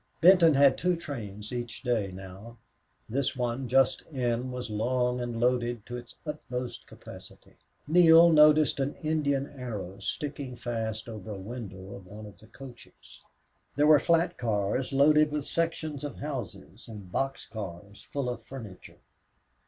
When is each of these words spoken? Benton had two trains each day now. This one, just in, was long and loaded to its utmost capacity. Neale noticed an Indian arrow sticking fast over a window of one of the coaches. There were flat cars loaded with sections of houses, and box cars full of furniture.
Benton 0.19 0.55
had 0.55 0.79
two 0.79 0.95
trains 0.95 1.53
each 1.53 1.83
day 1.83 2.11
now. 2.11 2.57
This 3.07 3.37
one, 3.37 3.67
just 3.67 4.01
in, 4.11 4.49
was 4.51 4.71
long 4.71 5.21
and 5.21 5.39
loaded 5.39 5.85
to 5.85 5.95
its 5.95 6.15
utmost 6.25 6.87
capacity. 6.87 7.55
Neale 7.87 8.31
noticed 8.31 8.79
an 8.79 8.95
Indian 9.03 9.45
arrow 9.45 9.99
sticking 9.99 10.55
fast 10.55 11.07
over 11.07 11.29
a 11.29 11.37
window 11.37 11.93
of 11.93 12.07
one 12.07 12.25
of 12.25 12.39
the 12.39 12.47
coaches. 12.47 13.21
There 13.75 13.85
were 13.85 13.99
flat 13.99 14.39
cars 14.39 14.91
loaded 14.91 15.29
with 15.31 15.45
sections 15.45 16.03
of 16.03 16.15
houses, 16.15 16.87
and 16.87 17.11
box 17.11 17.45
cars 17.45 18.01
full 18.01 18.27
of 18.27 18.41
furniture. 18.43 19.01